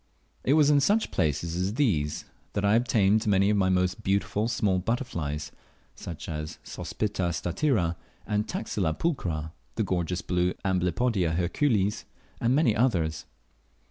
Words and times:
It 0.43 0.53
was 0.55 0.71
in 0.71 0.79
such 0.79 1.11
places 1.11 1.55
as 1.55 1.75
these 1.75 2.25
that 2.53 2.65
I 2.65 2.73
obtained 2.73 3.27
many 3.27 3.51
of 3.51 3.57
my 3.57 3.69
most 3.69 4.01
beautiful 4.01 4.47
small 4.47 4.79
butterflies, 4.79 5.51
such 5.93 6.27
as 6.27 6.57
Sospita 6.63 7.29
statira 7.31 7.95
and 8.25 8.47
Taxila 8.47 8.97
pulchra, 8.97 9.51
the 9.75 9.83
gorgeous 9.83 10.23
blue 10.23 10.55
Amblypodia 10.65 11.35
hercules, 11.35 12.05
and 12.39 12.55
many 12.55 12.75
others. 12.75 13.25